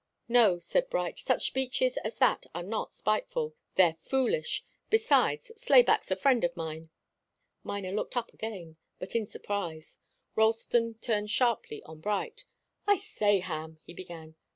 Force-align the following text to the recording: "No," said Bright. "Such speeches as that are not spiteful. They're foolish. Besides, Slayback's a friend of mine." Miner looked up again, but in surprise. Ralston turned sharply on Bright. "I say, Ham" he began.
"No," 0.27 0.57
said 0.57 0.89
Bright. 0.89 1.19
"Such 1.19 1.45
speeches 1.45 1.97
as 1.97 2.17
that 2.17 2.47
are 2.55 2.63
not 2.63 2.91
spiteful. 2.91 3.53
They're 3.75 3.93
foolish. 3.99 4.65
Besides, 4.89 5.51
Slayback's 5.57 6.09
a 6.09 6.15
friend 6.15 6.43
of 6.43 6.57
mine." 6.57 6.89
Miner 7.63 7.91
looked 7.91 8.17
up 8.17 8.33
again, 8.33 8.77
but 8.97 9.15
in 9.15 9.27
surprise. 9.27 9.99
Ralston 10.35 10.95
turned 10.95 11.29
sharply 11.29 11.83
on 11.83 11.99
Bright. 11.99 12.45
"I 12.87 12.97
say, 12.97 13.41
Ham" 13.41 13.77
he 13.85 13.93
began. 13.93 14.33